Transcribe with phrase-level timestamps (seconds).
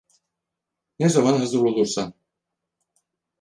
[0.99, 2.13] Ne zaman hazır olursan.